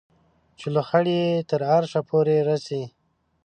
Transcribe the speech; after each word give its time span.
چې 0.59 0.67
لوخړې 0.75 1.15
یې 1.25 1.33
تر 1.49 1.61
عرشه 1.73 2.01
پورې 2.09 2.37
رسي 2.49 2.81